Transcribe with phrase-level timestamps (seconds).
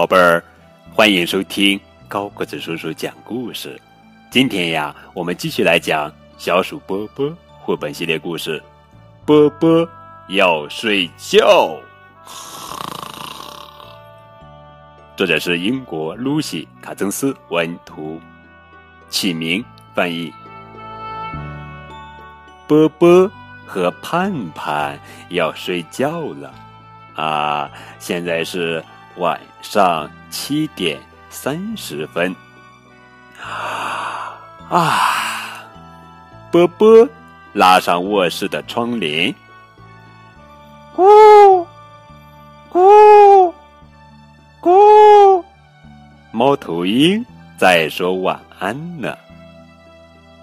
[0.00, 0.42] 宝贝儿，
[0.94, 3.78] 欢迎收听高个子叔叔讲故事。
[4.30, 7.26] 今天呀，我们继续来讲《小鼠波波》
[7.60, 8.62] 绘本系列故事。
[9.26, 9.86] 波波
[10.28, 11.76] 要睡觉。
[15.18, 18.18] 作者是英国露西·卡曾斯文图，
[19.10, 19.62] 起名
[19.94, 20.32] 翻译。
[22.66, 23.30] 波波
[23.66, 24.98] 和盼盼
[25.28, 26.54] 要睡觉了
[27.16, 27.70] 啊！
[27.98, 28.82] 现在是。
[29.16, 32.34] 晚上七点三十分，
[34.68, 35.66] 啊！
[36.50, 37.08] 波波
[37.52, 39.34] 拉上卧室的窗帘，
[40.96, 41.66] 咕
[42.72, 43.52] 咕
[44.60, 45.44] 咕，
[46.32, 47.24] 猫头鹰
[47.56, 49.16] 在说晚安呢。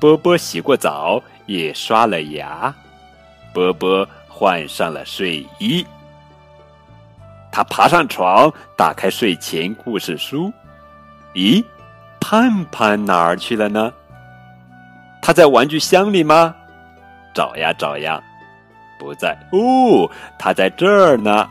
[0.00, 2.74] 波波洗过澡，也刷了牙，
[3.52, 5.86] 波波换上了睡衣。
[7.52, 10.50] 他爬上床，打开睡前故事书。
[11.34, 11.62] 咦，
[12.18, 13.92] 盼盼哪儿去了呢？
[15.20, 16.54] 他在玩具箱里吗？
[17.34, 18.20] 找呀找呀，
[18.98, 19.38] 不在。
[19.52, 21.48] 哦，他在这儿呢。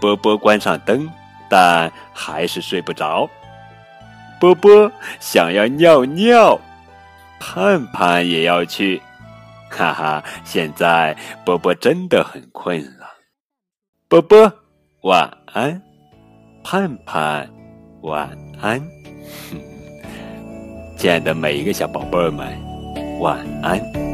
[0.00, 1.08] 波波关上灯，
[1.48, 3.28] 但还是睡不着。
[4.38, 6.60] 波波想要尿尿，
[7.40, 9.00] 盼盼也要去。
[9.70, 13.06] 哈哈，现在波波真的很困了。
[14.08, 14.52] 波波。
[15.02, 15.82] 晚安，
[16.62, 17.48] 盼盼，
[18.02, 18.80] 晚安，
[20.96, 22.46] 亲爱的每一个小宝贝儿们，
[23.18, 24.11] 晚安。